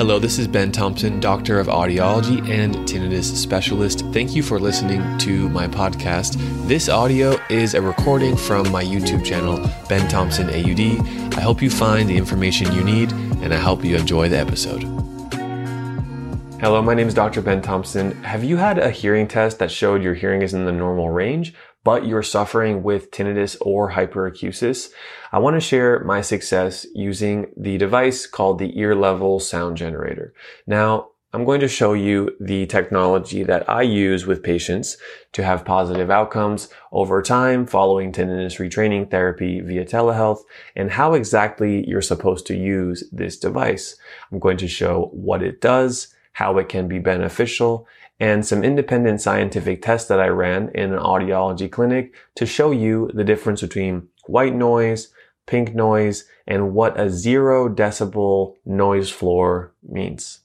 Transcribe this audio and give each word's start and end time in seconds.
Hello, 0.00 0.18
this 0.18 0.38
is 0.38 0.48
Ben 0.48 0.72
Thompson, 0.72 1.20
Doctor 1.20 1.60
of 1.60 1.66
Audiology 1.66 2.40
and 2.48 2.74
Tinnitus 2.88 3.36
Specialist. 3.36 4.00
Thank 4.14 4.34
you 4.34 4.42
for 4.42 4.58
listening 4.58 5.18
to 5.18 5.50
my 5.50 5.68
podcast. 5.68 6.38
This 6.66 6.88
audio 6.88 7.36
is 7.50 7.74
a 7.74 7.82
recording 7.82 8.34
from 8.34 8.72
my 8.72 8.82
YouTube 8.82 9.22
channel, 9.22 9.58
Ben 9.90 10.08
Thompson 10.08 10.48
AUD. 10.48 11.36
I 11.36 11.42
hope 11.42 11.60
you 11.60 11.68
find 11.68 12.08
the 12.08 12.16
information 12.16 12.72
you 12.72 12.82
need 12.82 13.12
and 13.12 13.52
I 13.52 13.58
hope 13.58 13.84
you 13.84 13.94
enjoy 13.94 14.30
the 14.30 14.38
episode. 14.38 14.84
Hello, 16.62 16.80
my 16.80 16.94
name 16.94 17.08
is 17.08 17.12
Dr. 17.12 17.42
Ben 17.42 17.60
Thompson. 17.60 18.12
Have 18.22 18.42
you 18.42 18.56
had 18.56 18.78
a 18.78 18.90
hearing 18.90 19.28
test 19.28 19.58
that 19.58 19.70
showed 19.70 20.02
your 20.02 20.14
hearing 20.14 20.40
is 20.40 20.54
in 20.54 20.64
the 20.64 20.72
normal 20.72 21.10
range? 21.10 21.52
But 21.84 22.06
you're 22.06 22.22
suffering 22.22 22.82
with 22.82 23.10
tinnitus 23.10 23.56
or 23.60 23.92
hyperacusis, 23.92 24.90
I 25.32 25.38
want 25.38 25.56
to 25.56 25.60
share 25.60 26.04
my 26.04 26.20
success 26.20 26.86
using 26.94 27.46
the 27.56 27.78
device 27.78 28.26
called 28.26 28.58
the 28.58 28.78
ear 28.78 28.94
level 28.94 29.40
sound 29.40 29.76
generator. 29.76 30.34
Now, 30.66 31.10
I'm 31.32 31.44
going 31.44 31.60
to 31.60 31.68
show 31.68 31.92
you 31.92 32.36
the 32.40 32.66
technology 32.66 33.44
that 33.44 33.70
I 33.70 33.82
use 33.82 34.26
with 34.26 34.42
patients 34.42 34.96
to 35.32 35.44
have 35.44 35.64
positive 35.64 36.10
outcomes 36.10 36.68
over 36.90 37.22
time 37.22 37.66
following 37.66 38.10
tinnitus 38.10 38.58
retraining 38.58 39.08
therapy 39.08 39.60
via 39.60 39.84
telehealth 39.84 40.40
and 40.74 40.90
how 40.90 41.14
exactly 41.14 41.88
you're 41.88 42.02
supposed 42.02 42.48
to 42.48 42.56
use 42.56 43.04
this 43.12 43.38
device. 43.38 43.94
I'm 44.32 44.40
going 44.40 44.56
to 44.56 44.66
show 44.66 45.08
what 45.12 45.40
it 45.40 45.60
does, 45.60 46.12
how 46.32 46.58
it 46.58 46.68
can 46.68 46.88
be 46.88 46.98
beneficial, 46.98 47.86
and 48.20 48.46
some 48.46 48.62
independent 48.62 49.20
scientific 49.20 49.80
tests 49.80 50.08
that 50.08 50.20
I 50.20 50.28
ran 50.28 50.70
in 50.74 50.92
an 50.92 50.98
audiology 50.98 51.70
clinic 51.70 52.14
to 52.36 52.44
show 52.44 52.70
you 52.70 53.10
the 53.14 53.24
difference 53.24 53.62
between 53.62 54.08
white 54.26 54.54
noise, 54.54 55.08
pink 55.46 55.74
noise, 55.74 56.24
and 56.46 56.74
what 56.74 57.00
a 57.00 57.08
zero 57.08 57.68
decibel 57.68 58.56
noise 58.66 59.10
floor 59.10 59.72
means. 59.82 60.40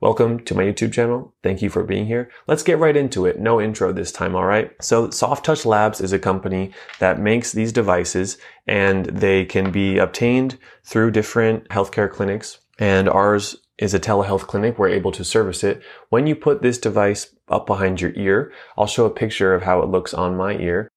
Welcome 0.00 0.44
to 0.46 0.54
my 0.54 0.62
YouTube 0.62 0.92
channel. 0.92 1.34
Thank 1.42 1.62
you 1.62 1.70
for 1.70 1.84
being 1.84 2.06
here. 2.06 2.30
Let's 2.46 2.62
get 2.62 2.78
right 2.78 2.96
into 2.96 3.26
it. 3.26 3.38
No 3.38 3.60
intro 3.60 3.92
this 3.92 4.10
time, 4.10 4.34
alright? 4.34 4.72
So 4.82 5.10
Soft 5.10 5.44
Touch 5.44 5.64
Labs 5.64 6.00
is 6.00 6.12
a 6.12 6.18
company 6.18 6.72
that 6.98 7.20
makes 7.20 7.52
these 7.52 7.72
devices 7.72 8.38
and 8.66 9.06
they 9.06 9.44
can 9.44 9.70
be 9.70 9.98
obtained 9.98 10.58
through 10.84 11.12
different 11.12 11.68
healthcare 11.68 12.10
clinics. 12.10 12.58
And 12.78 13.08
ours 13.08 13.56
is 13.80 13.94
a 13.94 13.98
telehealth 13.98 14.46
clinic. 14.46 14.78
We're 14.78 14.90
able 14.90 15.10
to 15.12 15.24
service 15.24 15.64
it. 15.64 15.82
When 16.10 16.26
you 16.26 16.36
put 16.36 16.62
this 16.62 16.78
device 16.78 17.34
up 17.48 17.66
behind 17.66 18.00
your 18.00 18.12
ear, 18.14 18.52
I'll 18.78 18.86
show 18.86 19.06
a 19.06 19.10
picture 19.10 19.54
of 19.54 19.62
how 19.62 19.82
it 19.82 19.88
looks 19.88 20.14
on 20.14 20.36
my 20.36 20.56
ear. 20.56 20.88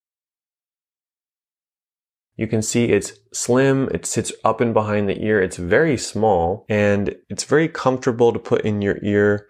You 2.36 2.46
can 2.46 2.62
see 2.62 2.86
it's 2.86 3.12
slim, 3.32 3.88
it 3.92 4.04
sits 4.04 4.32
up 4.44 4.60
and 4.60 4.74
behind 4.74 5.08
the 5.08 5.22
ear, 5.24 5.40
it's 5.40 5.56
very 5.56 5.96
small, 5.96 6.66
and 6.68 7.14
it's 7.30 7.44
very 7.44 7.68
comfortable 7.68 8.32
to 8.32 8.38
put 8.38 8.62
in 8.62 8.82
your 8.82 8.98
ear. 9.02 9.46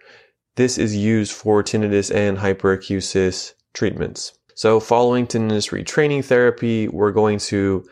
This 0.55 0.77
is 0.77 0.95
used 0.95 1.33
for 1.33 1.63
tinnitus 1.63 2.13
and 2.13 2.37
hyperacusis 2.37 3.53
treatments. 3.73 4.37
So 4.53 4.79
following 4.79 5.27
tinnitus 5.27 5.71
retraining 5.71 6.23
therapy, 6.23 6.87
we're 6.87 7.11
going 7.11 7.39
to 7.39 7.85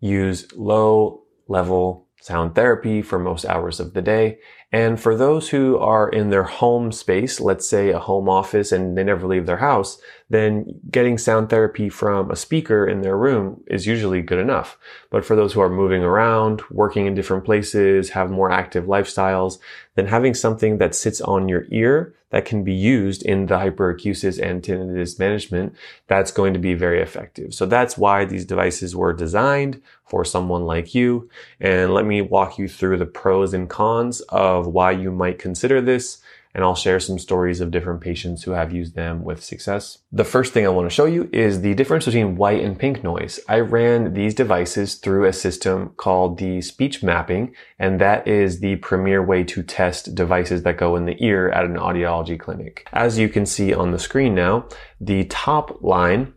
use 0.00 0.50
low 0.56 1.22
level 1.46 2.07
sound 2.28 2.54
therapy 2.54 3.00
for 3.00 3.18
most 3.18 3.46
hours 3.46 3.80
of 3.80 3.94
the 3.94 4.02
day. 4.02 4.38
And 4.70 5.00
for 5.00 5.16
those 5.16 5.48
who 5.48 5.78
are 5.78 6.10
in 6.10 6.28
their 6.28 6.42
home 6.42 6.92
space, 6.92 7.40
let's 7.40 7.66
say 7.66 7.88
a 7.88 7.98
home 7.98 8.28
office 8.28 8.70
and 8.70 8.98
they 8.98 9.02
never 9.02 9.26
leave 9.26 9.46
their 9.46 9.56
house, 9.56 9.98
then 10.30 10.78
getting 10.90 11.16
sound 11.16 11.48
therapy 11.48 11.88
from 11.88 12.30
a 12.30 12.36
speaker 12.36 12.86
in 12.86 13.00
their 13.00 13.16
room 13.16 13.62
is 13.66 13.86
usually 13.86 14.20
good 14.20 14.38
enough. 14.38 14.76
But 15.10 15.24
for 15.24 15.34
those 15.34 15.52
who 15.52 15.60
are 15.60 15.70
moving 15.70 16.02
around, 16.02 16.62
working 16.70 17.06
in 17.06 17.14
different 17.14 17.44
places, 17.44 18.10
have 18.10 18.30
more 18.30 18.50
active 18.50 18.84
lifestyles, 18.84 19.58
then 19.94 20.06
having 20.06 20.34
something 20.34 20.78
that 20.78 20.94
sits 20.94 21.20
on 21.20 21.48
your 21.48 21.64
ear 21.70 22.14
that 22.30 22.44
can 22.44 22.62
be 22.62 22.74
used 22.74 23.22
in 23.22 23.46
the 23.46 23.54
hyperacusis 23.54 24.38
and 24.38 24.62
tinnitus 24.62 25.18
management, 25.18 25.74
that's 26.08 26.30
going 26.30 26.52
to 26.52 26.60
be 26.60 26.74
very 26.74 27.00
effective. 27.00 27.54
So 27.54 27.64
that's 27.64 27.96
why 27.96 28.26
these 28.26 28.44
devices 28.44 28.94
were 28.94 29.14
designed 29.14 29.80
for 30.04 30.26
someone 30.26 30.66
like 30.66 30.94
you. 30.94 31.30
And 31.58 31.94
let 31.94 32.04
me 32.04 32.20
walk 32.20 32.58
you 32.58 32.68
through 32.68 32.98
the 32.98 33.06
pros 33.06 33.54
and 33.54 33.68
cons 33.68 34.20
of 34.28 34.66
why 34.66 34.90
you 34.90 35.10
might 35.10 35.38
consider 35.38 35.80
this 35.80 36.18
and 36.58 36.64
I'll 36.64 36.74
share 36.74 36.98
some 36.98 37.20
stories 37.20 37.60
of 37.60 37.70
different 37.70 38.00
patients 38.00 38.42
who 38.42 38.50
have 38.50 38.72
used 38.72 38.96
them 38.96 39.22
with 39.22 39.44
success. 39.44 39.98
The 40.10 40.24
first 40.24 40.52
thing 40.52 40.66
I 40.66 40.70
want 40.70 40.90
to 40.90 40.94
show 40.94 41.04
you 41.04 41.30
is 41.32 41.60
the 41.60 41.72
difference 41.72 42.04
between 42.04 42.34
white 42.34 42.64
and 42.64 42.76
pink 42.76 43.04
noise. 43.04 43.38
I 43.48 43.60
ran 43.60 44.12
these 44.12 44.34
devices 44.34 44.96
through 44.96 45.26
a 45.26 45.32
system 45.32 45.90
called 45.90 46.38
the 46.38 46.60
speech 46.60 47.00
mapping, 47.00 47.54
and 47.78 48.00
that 48.00 48.26
is 48.26 48.58
the 48.58 48.74
premier 48.74 49.24
way 49.24 49.44
to 49.44 49.62
test 49.62 50.16
devices 50.16 50.64
that 50.64 50.78
go 50.78 50.96
in 50.96 51.06
the 51.06 51.24
ear 51.24 51.48
at 51.50 51.64
an 51.64 51.76
audiology 51.76 52.40
clinic. 52.40 52.88
As 52.92 53.20
you 53.20 53.28
can 53.28 53.46
see 53.46 53.72
on 53.72 53.92
the 53.92 53.98
screen 54.00 54.34
now, 54.34 54.66
the 55.00 55.26
top 55.26 55.80
line 55.80 56.34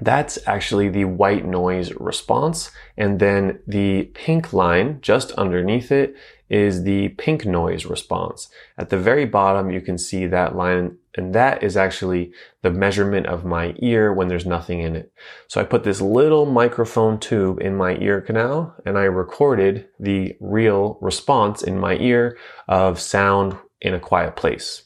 that's 0.00 0.38
actually 0.46 0.88
the 0.88 1.04
white 1.04 1.44
noise 1.44 1.92
response. 1.92 2.70
And 2.96 3.20
then 3.20 3.60
the 3.66 4.04
pink 4.14 4.52
line 4.52 4.98
just 5.00 5.30
underneath 5.32 5.92
it 5.92 6.16
is 6.52 6.84
the 6.84 7.08
pink 7.10 7.46
noise 7.46 7.86
response. 7.86 8.48
At 8.76 8.90
the 8.90 8.98
very 8.98 9.24
bottom, 9.24 9.70
you 9.70 9.80
can 9.80 9.96
see 9.96 10.26
that 10.26 10.54
line 10.54 10.98
and 11.14 11.34
that 11.34 11.62
is 11.62 11.76
actually 11.76 12.32
the 12.62 12.70
measurement 12.70 13.26
of 13.26 13.44
my 13.44 13.74
ear 13.78 14.12
when 14.12 14.28
there's 14.28 14.46
nothing 14.46 14.80
in 14.80 14.96
it. 14.96 15.12
So 15.48 15.60
I 15.60 15.64
put 15.64 15.84
this 15.84 16.00
little 16.00 16.46
microphone 16.46 17.18
tube 17.18 17.60
in 17.60 17.76
my 17.76 17.96
ear 17.96 18.20
canal 18.20 18.74
and 18.86 18.96
I 18.96 19.04
recorded 19.04 19.88
the 19.98 20.36
real 20.40 20.98
response 21.00 21.62
in 21.62 21.78
my 21.78 21.96
ear 21.96 22.38
of 22.68 23.00
sound 23.00 23.56
in 23.80 23.94
a 23.94 24.00
quiet 24.00 24.36
place. 24.36 24.84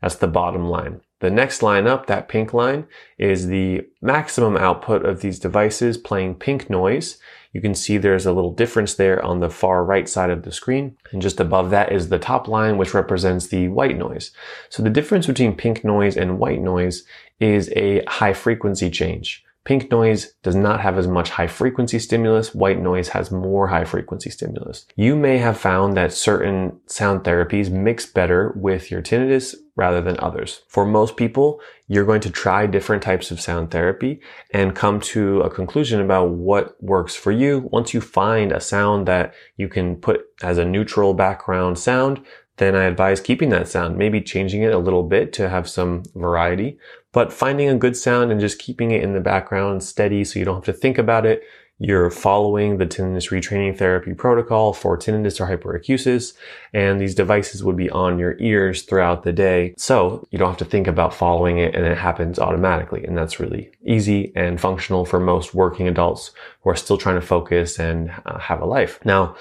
That's 0.00 0.16
the 0.16 0.28
bottom 0.28 0.68
line. 0.68 1.00
The 1.20 1.30
next 1.30 1.62
line 1.62 1.86
up, 1.86 2.06
that 2.06 2.28
pink 2.28 2.54
line, 2.54 2.86
is 3.18 3.48
the 3.48 3.86
maximum 4.00 4.56
output 4.56 5.04
of 5.04 5.20
these 5.20 5.38
devices 5.38 5.96
playing 5.96 6.36
pink 6.36 6.70
noise. 6.70 7.18
You 7.52 7.60
can 7.60 7.74
see 7.74 7.98
there's 7.98 8.26
a 8.26 8.32
little 8.32 8.52
difference 8.52 8.94
there 8.94 9.24
on 9.24 9.40
the 9.40 9.50
far 9.50 9.84
right 9.84 10.08
side 10.08 10.30
of 10.30 10.42
the 10.42 10.52
screen. 10.52 10.96
And 11.10 11.20
just 11.20 11.40
above 11.40 11.70
that 11.70 11.90
is 11.90 12.08
the 12.08 12.18
top 12.18 12.46
line, 12.46 12.76
which 12.76 12.94
represents 12.94 13.48
the 13.48 13.68
white 13.68 13.96
noise. 13.96 14.30
So 14.68 14.82
the 14.82 14.90
difference 14.90 15.26
between 15.26 15.56
pink 15.56 15.82
noise 15.82 16.16
and 16.16 16.38
white 16.38 16.60
noise 16.60 17.04
is 17.40 17.72
a 17.74 18.04
high 18.06 18.34
frequency 18.34 18.90
change. 18.90 19.44
Pink 19.68 19.90
noise 19.90 20.32
does 20.42 20.54
not 20.54 20.80
have 20.80 20.96
as 20.96 21.06
much 21.06 21.28
high 21.28 21.46
frequency 21.46 21.98
stimulus. 21.98 22.54
White 22.54 22.80
noise 22.80 23.08
has 23.08 23.30
more 23.30 23.66
high 23.66 23.84
frequency 23.84 24.30
stimulus. 24.30 24.86
You 24.96 25.14
may 25.14 25.36
have 25.36 25.58
found 25.58 25.94
that 25.94 26.10
certain 26.10 26.80
sound 26.86 27.22
therapies 27.22 27.70
mix 27.70 28.06
better 28.06 28.54
with 28.56 28.90
your 28.90 29.02
tinnitus 29.02 29.54
rather 29.76 30.00
than 30.00 30.18
others. 30.20 30.62
For 30.68 30.86
most 30.86 31.18
people, 31.18 31.60
you're 31.86 32.06
going 32.06 32.22
to 32.22 32.30
try 32.30 32.66
different 32.66 33.02
types 33.02 33.30
of 33.30 33.42
sound 33.42 33.70
therapy 33.70 34.22
and 34.54 34.74
come 34.74 35.00
to 35.00 35.42
a 35.42 35.50
conclusion 35.50 36.00
about 36.00 36.30
what 36.30 36.82
works 36.82 37.14
for 37.14 37.30
you. 37.30 37.68
Once 37.70 37.92
you 37.92 38.00
find 38.00 38.52
a 38.52 38.60
sound 38.60 39.06
that 39.06 39.34
you 39.58 39.68
can 39.68 39.96
put 39.96 40.22
as 40.42 40.56
a 40.56 40.64
neutral 40.64 41.12
background 41.12 41.78
sound, 41.78 42.24
then 42.58 42.74
I 42.74 42.84
advise 42.84 43.20
keeping 43.20 43.50
that 43.50 43.68
sound, 43.68 43.96
maybe 43.96 44.20
changing 44.20 44.62
it 44.62 44.72
a 44.72 44.78
little 44.78 45.04
bit 45.04 45.32
to 45.34 45.48
have 45.48 45.68
some 45.68 46.02
variety, 46.14 46.78
but 47.12 47.32
finding 47.32 47.68
a 47.68 47.76
good 47.76 47.96
sound 47.96 48.30
and 48.30 48.40
just 48.40 48.58
keeping 48.58 48.90
it 48.90 49.02
in 49.02 49.12
the 49.14 49.20
background 49.20 49.82
steady 49.82 50.24
so 50.24 50.38
you 50.38 50.44
don't 50.44 50.56
have 50.56 50.64
to 50.64 50.72
think 50.72 50.98
about 50.98 51.26
it. 51.26 51.42
You're 51.80 52.10
following 52.10 52.78
the 52.78 52.86
tinnitus 52.86 53.30
retraining 53.30 53.78
therapy 53.78 54.12
protocol 54.12 54.72
for 54.72 54.98
tinnitus 54.98 55.40
or 55.40 55.46
hyperacusis, 55.46 56.34
and 56.74 57.00
these 57.00 57.14
devices 57.14 57.62
would 57.62 57.76
be 57.76 57.88
on 57.90 58.18
your 58.18 58.36
ears 58.40 58.82
throughout 58.82 59.22
the 59.22 59.32
day. 59.32 59.74
So 59.76 60.26
you 60.32 60.38
don't 60.38 60.48
have 60.48 60.58
to 60.58 60.64
think 60.64 60.88
about 60.88 61.14
following 61.14 61.58
it 61.58 61.76
and 61.76 61.86
it 61.86 61.96
happens 61.96 62.40
automatically. 62.40 63.04
And 63.04 63.16
that's 63.16 63.38
really 63.38 63.70
easy 63.84 64.32
and 64.34 64.60
functional 64.60 65.04
for 65.04 65.20
most 65.20 65.54
working 65.54 65.86
adults 65.86 66.32
who 66.62 66.70
are 66.70 66.76
still 66.76 66.98
trying 66.98 67.20
to 67.20 67.26
focus 67.26 67.78
and 67.78 68.10
uh, 68.26 68.40
have 68.40 68.60
a 68.60 68.66
life. 68.66 68.98
Now, 69.04 69.36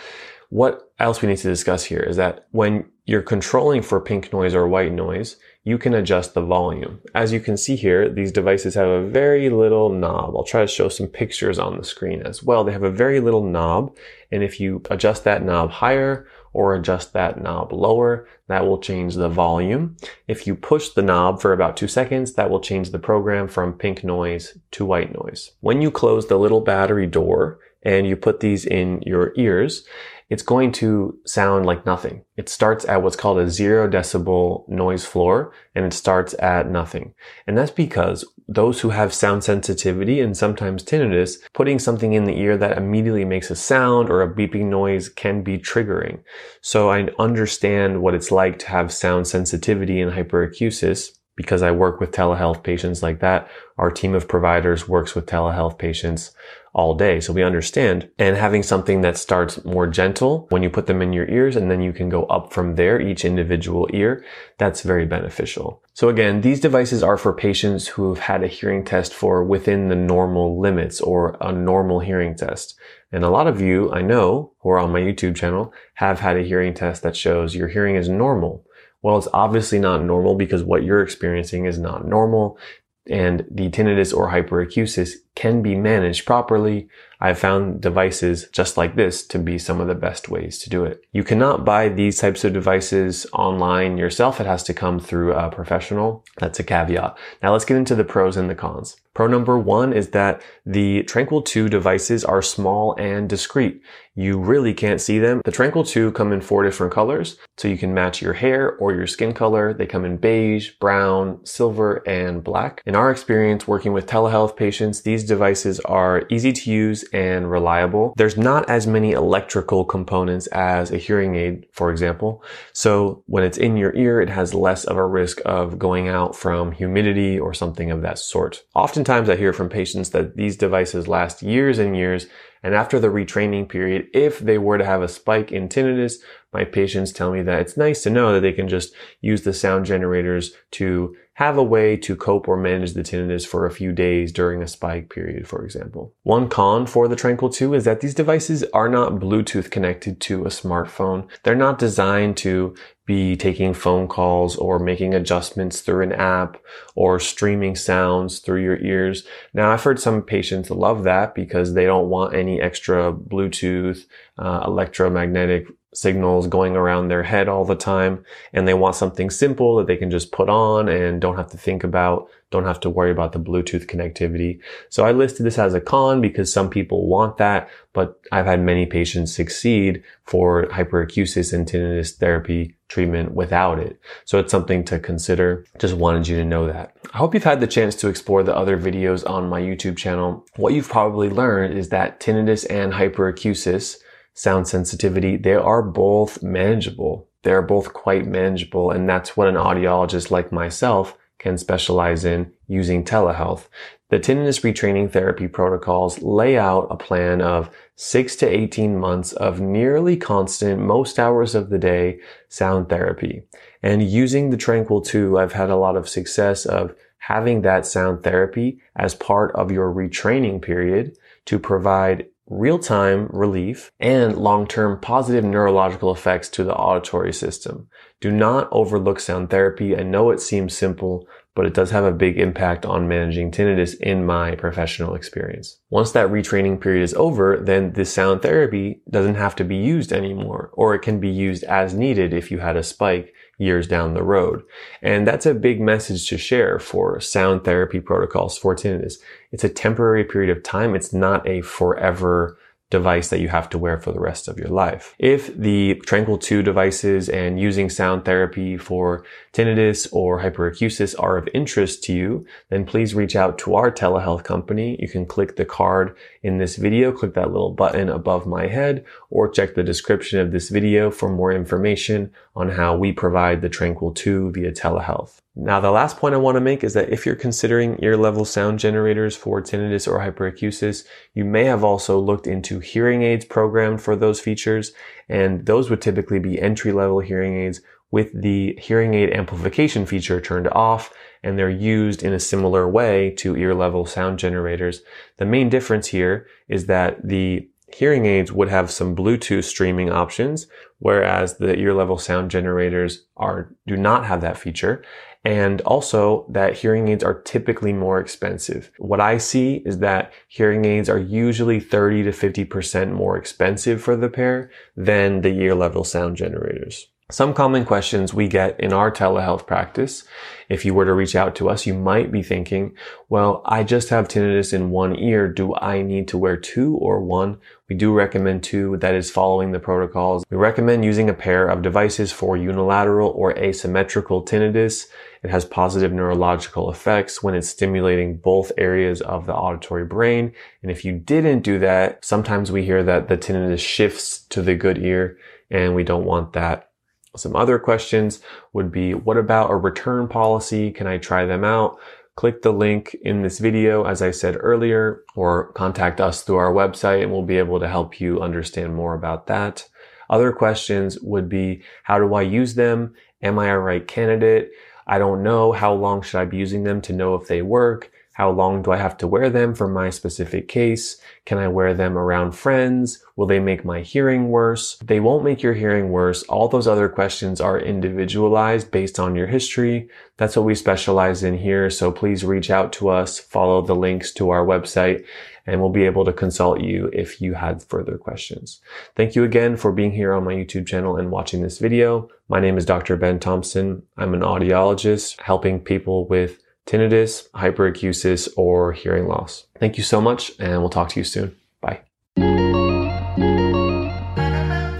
what 0.50 0.87
else 1.00 1.22
we 1.22 1.28
need 1.28 1.38
to 1.38 1.48
discuss 1.48 1.84
here 1.84 2.00
is 2.00 2.18
that 2.18 2.48
when 2.52 2.86
you're 3.06 3.22
controlling 3.22 3.82
for 3.82 4.00
pink 4.00 4.34
noise 4.34 4.54
or 4.54 4.68
white 4.68 4.92
noise, 4.92 5.38
you 5.64 5.78
can 5.78 5.94
adjust 5.94 6.34
the 6.34 6.42
volume. 6.42 7.02
As 7.14 7.32
you 7.32 7.40
can 7.40 7.58
see 7.58 7.76
here, 7.76 8.10
these 8.10 8.32
devices 8.32 8.76
have 8.76 8.88
a 8.88 9.08
very 9.08 9.50
little 9.50 9.90
knob. 9.90 10.36
I'll 10.36 10.44
try 10.44 10.62
to 10.62 10.68
show 10.68 10.90
some 10.90 11.08
pictures 11.08 11.60
on 11.60 11.78
the 11.78 11.84
screen 11.84 12.22
as 12.22 12.42
well. 12.42 12.64
They 12.64 12.72
have 12.72 12.84
a 12.84 12.90
very 12.90 13.20
little 13.20 13.44
knob. 13.44 13.96
And 14.32 14.44
if 14.44 14.60
you 14.60 14.82
adjust 14.90 15.24
that 15.26 15.44
knob 15.44 15.72
higher 15.72 16.28
or 16.54 16.74
adjust 16.74 17.14
that 17.14 17.42
knob 17.42 17.72
lower, 17.72 18.28
that 18.48 18.66
will 18.66 18.80
change 18.80 19.16
the 19.16 19.30
volume. 19.30 19.98
If 20.28 20.48
you 20.48 20.56
push 20.56 20.90
the 20.90 21.02
knob 21.02 21.42
for 21.42 21.54
about 21.54 21.78
two 21.78 21.88
seconds, 21.88 22.34
that 22.34 22.50
will 22.50 22.62
change 22.62 22.92
the 22.92 23.00
program 23.00 23.48
from 23.48 23.74
pink 23.74 24.04
noise 24.04 24.58
to 24.72 24.86
white 24.86 25.14
noise. 25.14 25.52
When 25.60 25.82
you 25.82 25.92
close 25.92 26.28
the 26.28 26.38
little 26.38 26.62
battery 26.62 27.08
door, 27.08 27.60
and 27.84 28.08
you 28.08 28.18
put 28.18 28.42
these 28.42 28.66
in 28.66 29.02
your 29.06 29.32
ears, 29.38 29.86
it's 30.30 30.44
going 30.44 30.74
to 30.74 31.18
sound 31.26 31.66
like 31.66 31.86
nothing. 31.86 32.24
It 32.36 32.50
starts 32.50 32.86
at 32.86 33.02
what's 33.02 33.16
called 33.16 33.40
a 33.40 33.50
zero 33.50 33.90
decibel 33.90 34.68
noise 34.68 35.06
floor 35.06 35.54
and 35.74 35.86
it 35.86 35.94
starts 35.94 36.36
at 36.40 36.70
nothing. 36.70 37.14
And 37.46 37.58
that's 37.58 37.72
because 37.72 38.26
those 38.48 38.82
who 38.82 38.90
have 38.90 39.14
sound 39.14 39.44
sensitivity 39.44 40.20
and 40.20 40.36
sometimes 40.36 40.84
tinnitus, 40.84 41.38
putting 41.54 41.80
something 41.80 42.14
in 42.14 42.26
the 42.26 42.38
ear 42.38 42.58
that 42.58 42.78
immediately 42.78 43.26
makes 43.26 43.50
a 43.50 43.56
sound 43.56 44.10
or 44.10 44.22
a 44.22 44.34
beeping 44.34 44.66
noise 44.66 45.08
can 45.08 45.44
be 45.44 45.58
triggering. 45.58 46.22
So 46.62 46.90
I 46.90 47.08
understand 47.20 48.02
what 48.02 48.14
it's 48.14 48.32
like 48.32 48.60
to 48.60 48.68
have 48.68 48.92
sound 48.92 49.28
sensitivity 49.28 50.02
and 50.02 50.12
hyperacusis 50.12 51.12
because 51.38 51.62
I 51.62 51.72
work 51.72 52.00
with 52.00 52.12
telehealth 52.12 52.64
patients 52.64 53.04
like 53.04 53.20
that. 53.20 53.48
Our 53.78 53.92
team 53.92 54.16
of 54.16 54.28
providers 54.28 54.90
works 54.90 55.14
with 55.16 55.28
telehealth 55.28 55.78
patients 55.78 56.32
all 56.78 56.94
day. 56.94 57.20
So 57.20 57.34
we 57.34 57.42
understand 57.42 58.08
and 58.20 58.38
having 58.38 58.62
something 58.62 59.02
that 59.02 59.18
starts 59.18 59.66
more 59.66 59.88
gentle 59.88 60.46
when 60.50 60.62
you 60.62 60.70
put 60.70 60.86
them 60.86 61.02
in 61.02 61.12
your 61.12 61.28
ears 61.28 61.56
and 61.56 61.72
then 61.72 61.82
you 61.82 61.92
can 61.92 62.08
go 62.08 62.26
up 62.26 62.54
from 62.54 62.76
there, 62.76 63.02
each 63.02 63.26
individual 63.26 63.90
ear. 63.94 64.24
That's 64.60 64.84
very 64.84 65.08
beneficial. 65.08 65.82
So 65.94 66.08
again, 66.08 66.42
these 66.42 66.60
devices 66.60 67.02
are 67.02 67.18
for 67.18 67.34
patients 67.34 67.88
who 67.88 68.14
have 68.14 68.24
had 68.24 68.44
a 68.44 68.48
hearing 68.48 68.86
test 68.86 69.12
for 69.12 69.44
within 69.44 69.90
the 69.90 69.96
normal 69.96 70.60
limits 70.60 71.02
or 71.02 71.36
a 71.42 71.52
normal 71.52 72.00
hearing 72.00 72.36
test. 72.36 72.78
And 73.12 73.24
a 73.24 73.30
lot 73.32 73.48
of 73.48 73.60
you 73.60 73.92
I 73.92 74.04
know 74.04 74.54
who 74.60 74.70
are 74.70 74.78
on 74.78 74.92
my 74.92 75.02
YouTube 75.02 75.36
channel 75.36 75.74
have 75.96 76.20
had 76.20 76.38
a 76.38 76.44
hearing 76.44 76.76
test 76.76 77.02
that 77.02 77.16
shows 77.16 77.56
your 77.56 77.70
hearing 77.70 77.96
is 77.96 78.08
normal. 78.08 78.64
Well, 79.02 79.18
it's 79.18 79.28
obviously 79.34 79.80
not 79.80 80.04
normal 80.04 80.36
because 80.36 80.64
what 80.64 80.84
you're 80.84 81.02
experiencing 81.02 81.66
is 81.66 81.80
not 81.80 82.08
normal 82.08 82.60
and 83.10 83.46
the 83.50 83.70
tinnitus 83.70 84.16
or 84.16 84.30
hyperacusis 84.30 85.12
can 85.36 85.62
be 85.62 85.76
managed 85.76 86.26
properly, 86.26 86.90
I've 87.20 87.40
found 87.40 87.82
devices 87.82 88.48
just 88.52 88.78
like 88.78 88.96
this 88.96 89.26
to 89.28 89.40
be 89.40 89.58
some 89.58 89.80
of 89.80 89.88
the 89.88 89.96
best 89.96 90.30
ways 90.30 90.60
to 90.60 90.70
do 90.70 90.84
it. 90.84 91.04
You 91.12 91.24
cannot 91.24 91.66
buy 91.66 91.90
these 91.90 92.20
types 92.20 92.44
of 92.44 92.54
devices 92.54 93.26
online 93.34 93.98
yourself. 93.98 94.40
It 94.40 94.48
has 94.48 94.64
to 94.64 94.74
come 94.74 95.00
through 95.00 95.34
a 95.34 95.50
professional. 95.50 96.26
That's 96.38 96.60
a 96.60 96.64
caveat. 96.64 97.18
Now 97.42 97.54
let's 97.54 97.66
get 97.66 97.78
into 97.78 97.96
the 97.96 98.04
pros 98.04 98.38
and 98.38 98.50
the 98.50 98.56
cons. 98.56 98.98
Pro 99.18 99.26
number 99.26 99.58
one 99.58 99.94
is 99.94 100.10
that 100.10 100.44
the 100.64 101.02
Tranquil 101.02 101.42
2 101.42 101.70
devices 101.70 102.24
are 102.24 102.44
small 102.44 102.94
and 103.00 103.28
discreet. 103.28 103.82
You 104.14 104.40
really 104.40 104.74
can't 104.74 105.02
see 105.02 105.18
them. 105.18 105.42
The 105.44 105.52
Tranquil 105.52 105.84
2 105.84 106.12
come 106.12 106.32
in 106.34 106.42
four 106.42 106.64
different 106.64 106.94
colors, 106.94 107.38
so 107.58 107.68
you 107.68 107.78
can 107.78 107.94
match 107.94 108.20
your 108.20 108.34
hair 108.34 108.76
or 108.78 108.94
your 108.94 109.06
skin 109.06 109.34
color. 109.34 109.74
They 109.74 109.86
come 109.86 110.06
in 110.06 110.18
beige, 110.18 110.72
brown, 110.80 111.46
silver, 111.46 112.04
and 112.08 112.44
black. 112.44 112.82
In 112.88 112.96
our 112.96 113.12
experience 113.12 113.68
working 113.68 113.94
with 113.94 114.08
telehealth 114.08 114.56
patients, 114.56 115.02
these 115.02 115.24
devices 115.24 115.80
are 115.82 116.26
easy 116.30 116.52
to 116.52 116.72
use 116.72 117.04
and 117.14 117.50
reliable. 117.50 118.14
There's 118.18 118.38
not 118.38 118.68
as 118.70 118.88
many 118.88 119.12
electrical 119.12 119.86
components 119.86 120.48
as 120.48 120.92
a 120.92 120.98
hearing 120.98 121.36
aid, 121.36 121.68
for 121.72 121.92
example. 121.92 122.44
So 122.74 123.24
when 123.28 123.44
it's 123.44 123.58
in 123.58 123.78
your 123.78 123.96
ear, 123.96 124.20
it 124.20 124.30
has 124.30 124.54
less 124.54 124.84
of 124.84 124.98
a 124.98 125.06
risk 125.06 125.42
of 125.46 125.78
going 125.78 126.08
out 126.08 126.36
from 126.36 126.72
humidity 126.72 127.40
or 127.40 127.54
something 127.54 127.92
of 127.92 128.02
that 128.02 128.18
sort. 128.18 128.64
Often 128.76 129.07
Oftentimes 129.08 129.30
I 129.30 129.38
hear 129.38 129.54
from 129.54 129.70
patients 129.70 130.10
that 130.10 130.36
these 130.36 130.58
devices 130.58 131.08
last 131.08 131.42
years 131.42 131.80
and 131.80 131.96
years, 131.96 132.28
and 132.62 132.76
after 132.76 133.00
the 133.00 133.08
retraining 133.08 133.70
period, 133.70 134.08
if 134.14 134.40
they 134.40 134.58
were 134.58 134.78
to 134.78 134.84
have 134.84 135.02
a 135.02 135.08
spike 135.08 135.50
in 135.50 135.70
tinnitus, 135.70 136.16
my 136.52 136.66
patients 136.66 137.14
tell 137.14 137.32
me 137.32 137.42
that 137.44 137.62
it's 137.62 137.78
nice 137.78 138.04
to 138.04 138.10
know 138.10 138.34
that 138.34 138.42
they 138.42 138.52
can 138.52 138.68
just 138.68 138.94
use 139.22 139.44
the 139.44 139.54
sound 139.54 139.86
generators 139.86 140.52
to 140.72 141.16
have 141.36 141.58
a 141.58 141.64
way 141.64 141.96
to 141.96 142.18
cope 142.18 142.50
or 142.50 142.58
manage 142.58 142.96
the 142.96 143.04
tinnitus 143.04 143.48
for 143.48 143.66
a 143.66 143.72
few 143.72 143.94
days 143.94 144.34
during 144.34 144.62
a 144.62 144.68
spike 144.68 145.10
period, 145.10 145.48
for 145.48 145.64
example. 145.64 146.14
One 146.24 146.50
con 146.50 146.86
for 146.86 147.08
the 147.08 147.16
Tranquil 147.16 147.50
2 147.50 147.76
is 147.76 147.86
that 147.86 148.02
these 148.02 148.16
devices 148.16 148.66
are 148.74 148.90
not 148.90 149.22
Bluetooth 149.22 149.72
connected 149.72 150.20
to 150.22 150.44
a 150.44 150.50
smartphone. 150.50 151.30
They're 151.44 151.56
not 151.56 151.80
designed 151.80 152.36
to 152.38 152.76
be 153.08 153.38
taking 153.38 153.74
phone 153.74 154.08
calls 154.08 154.58
or 154.58 154.78
making 154.78 155.16
adjustments 155.16 155.80
through 155.80 156.04
an 156.04 156.12
app 156.12 156.58
or 156.94 157.20
streaming 157.20 157.74
sounds 157.74 158.40
through 158.40 158.62
your 158.62 158.78
ears. 158.80 159.24
Now, 159.54 159.72
I've 159.72 159.82
heard 159.82 160.00
some 160.00 160.22
patients 160.22 160.70
love 160.70 161.04
that 161.04 161.34
because 161.34 161.74
they 161.74 161.86
don't 161.86 162.10
want 162.10 162.36
any 162.36 162.62
extra 162.62 163.14
Bluetooth, 163.14 164.06
uh, 164.38 164.64
electromagnetic 164.66 165.68
signals 165.94 166.48
going 166.48 166.76
around 166.76 167.08
their 167.08 167.24
head 167.24 167.48
all 167.48 167.64
the 167.64 167.76
time 167.76 168.24
and 168.52 168.68
they 168.68 168.74
want 168.74 168.94
something 168.94 169.30
simple 169.30 169.78
that 169.78 169.88
they 169.88 169.96
can 169.96 170.12
just 170.12 170.34
put 170.34 170.50
on 170.50 170.90
and 170.90 171.22
don't 171.22 171.38
have 171.38 171.50
to 171.50 171.58
think 171.58 171.86
about, 171.86 172.30
don't 172.52 172.66
have 172.66 172.80
to 172.82 172.90
worry 172.90 173.10
about 173.10 173.32
the 173.32 173.40
Bluetooth 173.40 173.88
connectivity. 173.88 174.60
So 174.90 175.06
I 175.06 175.14
listed 175.14 175.46
this 175.46 175.58
as 175.58 175.74
a 175.74 175.82
con 175.82 176.20
because 176.20 176.52
some 176.52 176.70
people 176.70 177.08
want 177.08 177.38
that, 177.38 177.70
but 177.94 178.20
I've 178.34 178.46
had 178.46 178.62
many 178.62 178.86
patients 178.86 179.34
succeed 179.34 180.04
for 180.26 180.66
hyperacusis 180.68 181.54
and 181.54 181.66
tinnitus 181.66 182.14
therapy 182.14 182.77
treatment 182.88 183.34
without 183.34 183.80
it. 183.80 184.00
So 184.26 184.40
it's 184.40 184.52
something 184.52 184.84
to 184.86 185.00
consider. 185.00 185.66
Just 185.80 185.96
wanted 185.96 186.28
you 186.28 186.36
to 186.38 186.46
know 186.46 186.68
that. 186.68 186.96
I 187.14 187.18
hope 187.18 187.34
you've 187.34 187.44
had 187.44 187.60
the 187.60 187.68
chance 187.68 187.96
to 187.96 188.08
explore 188.08 188.44
the 188.44 188.56
other 188.56 188.78
videos 188.78 189.28
on 189.30 189.50
my 189.50 189.62
YouTube 189.62 189.98
channel. 189.98 190.46
What 190.56 190.74
you've 190.74 190.90
probably 190.90 191.30
learned 191.30 191.78
is 191.78 191.90
that 191.90 192.20
tinnitus 192.20 192.66
and 192.70 192.94
hyperacusis 192.94 193.98
sound 194.34 194.68
sensitivity, 194.68 195.36
they 195.36 195.56
are 195.56 195.82
both 195.82 196.44
manageable. 196.44 197.28
They're 197.44 197.62
both 197.62 197.94
quite 197.94 198.28
manageable. 198.28 198.92
And 198.92 199.10
that's 199.10 199.36
what 199.36 199.48
an 199.48 199.56
audiologist 199.56 200.32
like 200.32 200.52
myself 200.52 201.18
can 201.40 201.58
specialize 201.58 202.26
in 202.26 202.52
using 202.68 203.04
telehealth. 203.04 203.68
The 204.10 204.20
tinnitus 204.20 204.62
retraining 204.62 205.12
therapy 205.12 205.48
protocols 205.48 206.22
lay 206.22 206.58
out 206.58 206.88
a 206.90 206.96
plan 206.96 207.42
of 207.42 207.70
six 207.98 208.36
to 208.38 208.48
18 208.48 208.98
months 208.98 209.34
of 209.34 209.60
nearly 209.60 210.16
constant, 210.16 210.80
most 210.80 211.18
hours 211.18 211.56
of 211.56 211.70
the 211.70 211.80
day 211.80 212.20
sound 212.48 212.88
therapy. 212.88 213.42
And 213.82 214.04
using 214.04 214.52
the 214.52 214.58
Tranquil 214.58 215.02
2, 215.02 215.40
I've 215.40 215.54
had 215.54 215.72
a 215.72 215.76
lot 215.76 215.98
of 215.98 216.08
success 216.08 216.66
of 216.66 216.96
having 217.18 217.64
that 217.64 217.88
sound 217.88 218.24
therapy 218.24 218.80
as 218.96 219.16
part 219.16 219.54
of 219.56 219.72
your 219.72 219.92
retraining 219.92 220.62
period 220.62 221.18
to 221.46 221.58
provide 221.58 222.28
real-time 222.50 223.28
relief, 223.32 223.92
and 224.00 224.38
long-term 224.38 225.00
positive 225.02 225.44
neurological 225.44 226.12
effects 226.12 226.48
to 226.50 226.64
the 226.64 226.74
auditory 226.74 227.34
system. 227.34 227.90
Do 228.22 228.32
not 228.32 228.70
overlook 228.72 229.20
sound 229.20 229.50
therapy. 229.50 229.98
I 229.98 230.04
know 230.04 230.32
it 230.32 230.40
seems 230.40 230.76
simple, 230.76 231.28
but 231.58 231.66
it 231.66 231.74
does 231.74 231.90
have 231.90 232.04
a 232.04 232.12
big 232.12 232.38
impact 232.38 232.86
on 232.86 233.08
managing 233.08 233.50
tinnitus 233.50 234.00
in 234.00 234.24
my 234.24 234.54
professional 234.54 235.16
experience. 235.16 235.80
Once 235.90 236.12
that 236.12 236.30
retraining 236.30 236.80
period 236.80 237.02
is 237.02 237.16
over, 237.16 237.58
then 237.58 237.94
the 237.94 238.06
sound 238.06 238.44
therapy 238.44 239.02
doesn't 239.10 239.34
have 239.34 239.56
to 239.56 239.64
be 239.64 239.76
used 239.76 240.14
anymore, 240.14 240.70
or 240.74 240.94
it 240.94 241.02
can 241.02 241.20
be 241.20 241.32
used 241.32 241.64
as 241.64 241.96
needed 241.96 242.32
if 242.32 242.52
you 242.52 242.60
had 242.60 242.78
a 242.78 242.84
spike 242.84 243.34
years 243.58 243.88
down 243.88 244.14
the 244.14 244.22
road. 244.22 244.62
And 245.02 245.28
that's 245.28 245.48
a 245.48 245.56
big 245.56 245.82
message 245.82 246.30
to 246.30 246.38
share 246.38 246.78
for 246.78 247.20
sound 247.20 247.64
therapy 247.64 248.02
protocols 248.02 248.56
for 248.56 248.76
tinnitus. 248.76 249.16
It's 249.52 249.64
a 249.64 249.70
temporary 249.70 250.26
period 250.26 250.56
of 250.56 250.62
time. 250.62 250.94
It's 250.94 251.12
not 251.12 251.50
a 251.50 251.62
forever 251.62 252.60
device 252.90 253.28
that 253.30 253.42
you 253.42 253.50
have 253.50 253.70
to 253.70 253.78
wear 253.78 254.00
for 254.00 254.12
the 254.12 254.20
rest 254.20 254.48
of 254.48 254.58
your 254.58 254.70
life. 254.70 255.14
If 255.20 255.56
the 255.56 255.96
Tranquil 256.06 256.38
2 256.38 256.64
devices 256.64 257.28
and 257.28 257.60
using 257.60 257.90
sound 257.90 258.24
therapy 258.24 258.78
for 258.78 259.26
tinnitus 259.54 260.08
or 260.12 260.42
hyperacusis 260.42 261.16
are 261.20 261.38
of 261.38 261.50
interest 261.54 262.04
to 262.04 262.14
you, 262.14 262.46
then 262.70 262.86
please 262.86 263.14
reach 263.14 263.36
out 263.36 263.58
to 263.60 263.76
our 263.76 263.92
telehealth 263.92 264.44
company. 264.44 264.98
You 265.00 265.10
can 265.10 265.26
click 265.26 265.58
the 265.58 265.66
card 265.66 266.16
in 266.44 266.58
this 266.58 266.78
video, 266.78 267.12
click 267.12 267.34
that 267.34 267.52
little 267.52 267.72
button 267.72 268.10
above 268.10 268.48
my 268.48 268.68
head, 268.68 269.06
or 269.30 269.50
check 269.50 269.76
the 269.76 269.84
description 269.84 270.40
of 270.40 270.52
this 270.52 270.70
video 270.70 271.12
for 271.12 271.30
more 271.30 271.52
information 271.52 272.32
on 272.56 272.70
how 272.70 272.96
we 272.96 273.12
provide 273.12 273.62
the 273.62 273.70
Tranquil 273.70 274.14
2 274.14 274.52
via 274.52 274.72
telehealth. 274.72 275.40
Now, 275.60 275.80
the 275.80 275.90
last 275.90 276.18
point 276.18 276.36
I 276.36 276.38
want 276.38 276.56
to 276.56 276.62
make 276.62 276.84
is 276.84 276.94
that 276.94 277.10
if 277.10 277.26
you're 277.26 277.34
considering 277.34 277.98
ear 278.04 278.16
level 278.16 278.46
sound 278.46 278.78
generators 278.78 279.36
for 279.36 279.60
tinnitus 279.60 280.08
or 280.08 280.20
hyperacusis, 280.20 281.04
you 281.34 281.46
may 281.46 281.64
have 281.64 281.84
also 281.84 282.20
looked 282.20 282.46
into 282.46 282.80
hearing 282.80 283.24
aids 283.24 283.44
programmed 283.44 284.00
for 284.00 284.16
those 284.16 284.40
features. 284.40 284.92
And 285.28 285.66
those 285.66 285.90
would 285.90 286.00
typically 286.00 286.38
be 286.38 286.62
entry 286.62 286.92
level 286.92 287.22
hearing 287.22 287.58
aids 287.58 287.82
with 288.12 288.40
the 288.40 288.78
hearing 288.80 289.16
aid 289.16 289.34
amplification 289.34 290.06
feature 290.06 290.40
turned 290.40 290.68
off. 290.68 291.12
And 291.42 291.58
they're 291.58 291.72
used 291.72 292.22
in 292.22 292.34
a 292.34 292.40
similar 292.40 292.88
way 292.88 293.32
to 293.38 293.58
ear 293.58 293.74
level 293.74 294.06
sound 294.06 294.38
generators. 294.38 295.02
The 295.38 295.46
main 295.46 295.70
difference 295.70 296.08
here 296.08 296.46
is 296.68 296.86
that 296.86 297.28
the 297.28 297.68
hearing 297.92 298.26
aids 298.26 298.52
would 298.52 298.70
have 298.70 298.92
some 298.92 299.16
Bluetooth 299.16 299.64
streaming 299.64 300.12
options, 300.12 300.68
whereas 301.00 301.58
the 301.58 301.76
ear 301.78 301.94
level 301.94 302.18
sound 302.18 302.52
generators 302.52 303.26
are, 303.38 303.74
do 303.88 303.96
not 303.96 304.26
have 304.26 304.42
that 304.42 304.58
feature. 304.58 305.04
And 305.48 305.80
also 305.84 306.46
that 306.50 306.74
hearing 306.74 307.08
aids 307.08 307.24
are 307.24 307.42
typically 307.42 307.94
more 307.94 308.20
expensive. 308.20 308.92
What 308.98 309.22
I 309.22 309.38
see 309.38 309.76
is 309.86 310.00
that 310.00 310.34
hearing 310.50 310.84
aids 310.84 311.08
are 311.08 311.18
usually 311.18 311.80
30 311.80 312.24
to 312.24 312.32
50% 312.32 313.14
more 313.14 313.38
expensive 313.38 314.02
for 314.02 314.18
the 314.18 314.28
pair 314.28 314.70
than 314.98 315.44
the 315.44 315.58
ear 315.62 315.74
level 315.74 316.04
sound 316.04 316.36
generators. 316.36 317.08
Some 317.30 317.54
common 317.54 317.84
questions 317.84 318.34
we 318.34 318.48
get 318.48 318.80
in 318.80 318.94
our 318.94 319.12
telehealth 319.12 319.68
practice. 319.68 320.24
If 320.70 320.86
you 320.86 320.94
were 320.94 321.04
to 321.04 321.12
reach 321.12 321.36
out 321.36 321.56
to 321.58 321.68
us, 321.68 321.86
you 321.86 321.94
might 321.94 322.32
be 322.32 322.42
thinking, 322.42 322.96
well, 323.28 323.62
I 323.66 323.84
just 323.84 324.08
have 324.12 324.30
tinnitus 324.30 324.72
in 324.72 324.92
one 324.92 325.14
ear. 325.14 325.50
Do 325.50 325.76
I 325.76 326.04
need 326.04 326.30
to 326.30 326.38
wear 326.38 326.56
two 326.56 326.96
or 326.96 327.20
one? 327.20 327.58
We 327.90 327.98
do 327.98 328.14
recommend 328.14 328.64
two. 328.64 328.96
That 328.96 329.14
is 329.14 329.30
following 329.30 329.74
the 329.74 329.80
protocols. 329.82 330.46
We 330.50 330.56
recommend 330.56 331.04
using 331.04 331.30
a 331.30 331.34
pair 331.34 331.68
of 331.68 331.82
devices 331.82 332.32
for 332.32 332.56
unilateral 332.56 333.32
or 333.32 333.52
asymmetrical 333.58 334.46
tinnitus. 334.46 335.08
It 335.44 335.50
has 335.50 335.66
positive 335.66 336.14
neurological 336.14 336.90
effects 336.90 337.44
when 337.44 337.56
it's 337.56 337.68
stimulating 337.68 338.38
both 338.38 338.72
areas 338.78 339.20
of 339.20 339.48
the 339.48 339.54
auditory 339.54 340.06
brain. 340.06 340.54
And 340.82 340.90
if 340.90 341.04
you 341.04 341.12
didn't 341.12 341.64
do 341.64 341.78
that, 341.80 342.24
sometimes 342.24 342.72
we 342.72 342.86
hear 342.86 343.04
that 343.04 343.28
the 343.28 343.36
tinnitus 343.38 343.80
shifts 343.80 344.40
to 344.48 344.62
the 344.62 344.76
good 344.76 344.98
ear 344.98 345.38
and 345.70 345.94
we 345.94 346.06
don't 346.06 346.24
want 346.24 346.54
that. 346.54 346.87
Some 347.36 347.56
other 347.56 347.78
questions 347.78 348.40
would 348.74 348.92
be, 348.92 349.14
what 349.14 349.38
about 349.38 349.70
a 349.70 349.76
return 349.76 350.28
policy? 350.28 350.92
Can 350.92 351.08
I 351.08 351.18
try 351.18 351.46
them 351.46 351.64
out? 351.64 351.98
Click 352.36 352.62
the 352.62 352.72
link 352.72 353.16
in 353.24 353.42
this 353.42 353.60
video, 353.60 354.04
as 354.04 354.22
I 354.22 354.32
said 354.32 354.58
earlier, 354.60 355.24
or 355.36 355.72
contact 355.74 356.22
us 356.22 356.44
through 356.44 356.58
our 356.58 356.72
website 356.72 357.24
and 357.24 357.32
we'll 357.32 357.42
be 357.42 357.58
able 357.58 357.80
to 357.80 357.88
help 357.88 358.20
you 358.20 358.42
understand 358.42 358.96
more 358.96 359.16
about 359.16 359.48
that. 359.48 359.88
Other 360.30 360.52
questions 360.52 361.20
would 361.22 361.50
be, 361.50 361.82
how 362.04 362.20
do 362.20 362.34
I 362.34 362.44
use 362.44 362.76
them? 362.76 363.14
Am 363.42 363.58
I 363.58 363.68
a 363.68 363.78
right 363.80 364.08
candidate? 364.08 364.72
I 365.08 365.20
don't 365.20 365.42
know. 365.42 365.72
How 365.72 365.94
long 365.94 366.22
should 366.22 366.40
I 366.40 366.46
be 366.46 366.58
using 366.58 366.84
them 366.84 367.02
to 367.04 367.14
know 367.14 367.36
if 367.36 367.48
they 367.48 367.62
work? 367.62 368.12
How 368.38 368.52
long 368.52 368.84
do 368.84 368.92
I 368.92 368.98
have 368.98 369.18
to 369.18 369.28
wear 369.28 369.50
them 369.50 369.74
for 369.74 369.88
my 369.88 370.12
specific 370.12 370.68
case? 370.68 371.20
Can 371.46 371.58
I 371.58 371.68
wear 371.70 371.96
them 371.96 372.16
around 372.16 372.52
friends? 372.52 373.26
Will 373.36 373.48
they 373.48 373.60
make 373.60 373.84
my 373.84 374.02
hearing 374.02 374.50
worse? 374.50 374.96
They 374.98 375.20
won't 375.20 375.44
make 375.44 375.64
your 375.64 375.74
hearing 375.74 376.12
worse. 376.12 376.44
All 376.44 376.68
those 376.68 376.88
other 376.88 377.10
questions 377.10 377.60
are 377.60 377.80
individualized 377.80 378.92
based 378.92 379.20
on 379.20 379.36
your 379.36 379.48
history. 379.48 380.08
That's 380.38 380.56
what 380.56 380.68
we 380.68 380.76
specialize 380.76 381.42
in 381.42 381.58
here. 381.58 381.90
So 381.90 382.12
please 382.12 382.46
reach 382.46 382.70
out 382.70 382.94
to 382.94 383.10
us, 383.10 383.40
follow 383.40 383.82
the 383.82 383.96
links 383.96 384.32
to 384.34 384.52
our 384.52 384.64
website, 384.64 385.26
and 385.66 385.82
we'll 385.82 385.90
be 385.90 386.06
able 386.06 386.24
to 386.26 386.32
consult 386.32 386.80
you 386.80 387.10
if 387.14 387.42
you 387.42 387.56
had 387.56 387.82
further 387.82 388.20
questions. 388.20 388.82
Thank 389.16 389.34
you 389.34 389.46
again 389.46 389.78
for 389.78 389.92
being 389.92 390.12
here 390.12 390.34
on 390.34 390.44
my 390.44 390.54
YouTube 390.54 390.86
channel 390.86 391.18
and 391.18 391.32
watching 391.32 391.64
this 391.64 391.80
video. 391.80 392.30
My 392.50 392.60
name 392.60 392.78
is 392.78 392.86
Dr. 392.86 393.16
Ben 393.16 393.40
Thompson. 393.40 394.04
I'm 394.16 394.36
an 394.36 394.42
audiologist 394.42 395.42
helping 395.42 395.80
people 395.80 396.28
with 396.28 396.62
tinnitus, 396.88 397.50
hyperacusis, 397.52 398.50
or 398.58 398.94
hearing 398.94 399.28
loss. 399.28 399.68
Thank 399.78 399.98
you 399.98 400.04
so 400.04 400.20
much, 400.22 400.54
and 400.60 400.80
we'll 400.82 400.90
talk 400.90 401.10
to 401.10 401.20
you 401.20 401.24
soon. 401.24 401.56